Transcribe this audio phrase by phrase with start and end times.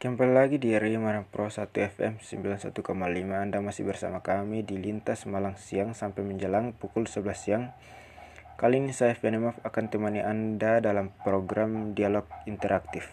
[0.00, 2.72] Kembali lagi di Mana Pro 1 FM 91,5
[3.36, 7.76] Anda masih bersama kami di Lintas Malang siang sampai menjelang pukul 11 siang.
[8.56, 13.12] Kali ini saya Venomov akan temani Anda dalam program Dialog Interaktif.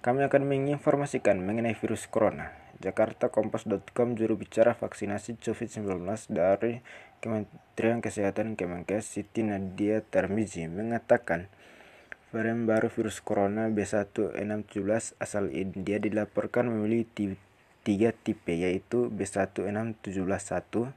[0.00, 2.56] Kami akan menginformasikan mengenai virus corona.
[2.80, 6.80] Jakarta Kompas.com juru bicara vaksinasi COVID-19 dari
[7.20, 11.52] Kementerian Kesehatan Kemenkes Siti Nadia Tarmizi mengatakan
[12.28, 17.40] Varian baru virus corona B1617 asal India dilaporkan memiliki
[17.88, 20.92] tiga tipe yaitu B16171,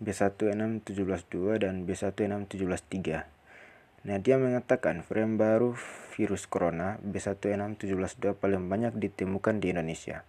[0.00, 3.28] B16172, dan B16173.
[4.08, 5.76] Nadia mengatakan varian baru
[6.16, 10.24] virus corona B16172 paling banyak ditemukan di Indonesia.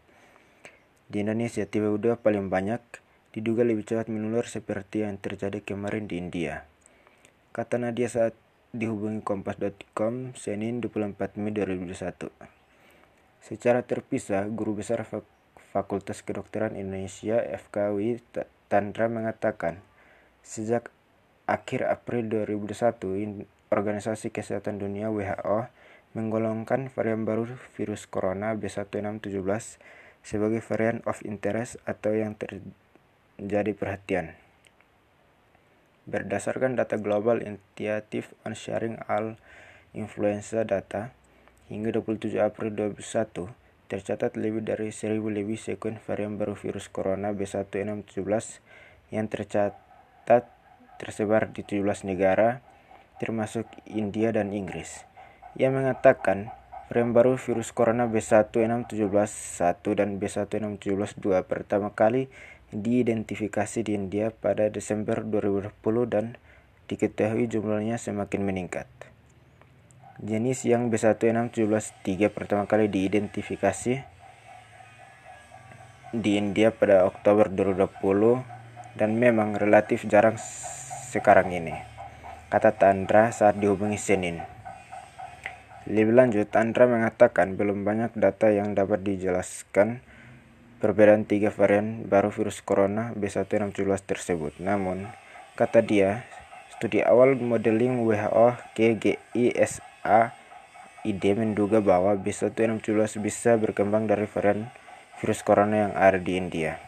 [1.08, 2.84] Di Indonesia, tipe 2 paling banyak
[3.32, 6.68] diduga lebih cepat menular seperti yang terjadi kemarin di India.
[7.56, 8.36] Kata Nadia saat
[8.76, 12.30] dihubungi kompas.com Senin 24 Mei 2021.
[13.40, 15.08] Secara terpisah, Guru Besar
[15.72, 18.20] Fakultas Kedokteran Indonesia FKUI
[18.68, 19.80] Tandra mengatakan,
[20.44, 20.90] sejak
[21.46, 25.68] akhir April 2021, Organisasi Kesehatan Dunia WHO
[26.16, 29.82] menggolongkan varian baru virus corona B1617
[30.24, 34.45] sebagai varian of interest atau yang terjadi perhatian.
[36.06, 39.42] Berdasarkan data Global Initiative on Sharing All
[39.98, 41.10] Influenza Data,
[41.66, 43.50] hingga 27 April 2021,
[43.90, 48.22] tercatat lebih dari 1000 lebih sekuen varian baru virus corona B1617
[49.10, 50.46] yang tercatat
[51.02, 52.62] tersebar di 17 negara,
[53.18, 55.10] termasuk India dan Inggris.
[55.58, 56.54] Ia mengatakan
[56.86, 62.30] varian baru virus corona B16171 dan B16172 pertama kali
[62.74, 65.74] diidentifikasi di India pada Desember 2020
[66.10, 66.40] dan
[66.90, 68.90] diketahui jumlahnya semakin meningkat.
[70.24, 74.08] Jenis yang B16173 pertama kali diidentifikasi
[76.16, 78.40] di India pada Oktober 2020
[78.96, 80.40] dan memang relatif jarang
[81.12, 81.76] sekarang ini,
[82.48, 84.40] kata Tandra saat dihubungi Senin.
[85.86, 90.00] Lebih lanjut, Tandra mengatakan belum banyak data yang dapat dijelaskan
[90.80, 94.54] perbedaan tiga varian baru virus corona B1617 tersebut.
[94.60, 95.08] Namun,
[95.56, 96.28] kata dia,
[96.76, 100.20] studi awal modeling WHO KGISA
[101.06, 104.74] ID menduga bahwa B1617 bisa berkembang dari varian
[105.22, 106.82] virus corona yang ada di India.